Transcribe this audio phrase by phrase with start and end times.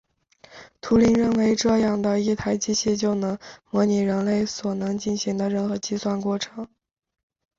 [0.81, 3.37] 图灵认为这样的一台机器就能
[3.69, 6.67] 模拟人类所能进行的任何计算过程。